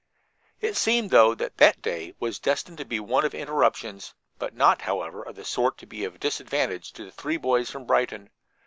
[0.61, 4.81] It seemed, though, that that day was destined to be one of interruptions, but not,
[4.81, 8.31] however, of the sort to be of disadvantage to the three boys from Brighton.